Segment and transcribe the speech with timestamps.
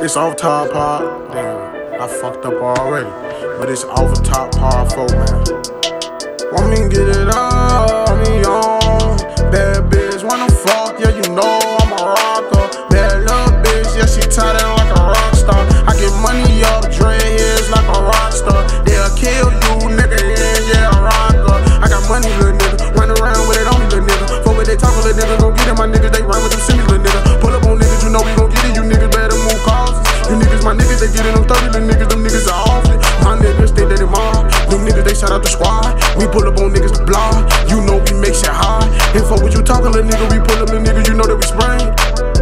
[0.00, 1.32] It's off top part.
[1.32, 3.10] Damn, I fucked up already.
[3.58, 5.44] But it's off top part four, man.
[6.52, 8.67] Want me to get it all, me on.
[31.48, 33.00] 30, them niggas, them niggas are off it.
[33.24, 34.44] My niggas, they let him on.
[34.68, 35.96] Them niggas, they shout out the squad.
[36.20, 37.48] We pull up on niggas, blind.
[37.48, 37.70] block.
[37.70, 38.86] You know we make shit high.
[39.16, 41.36] If fuck what you talking, little nigga, we pull up, the nigga, you know that
[41.36, 42.37] we spring.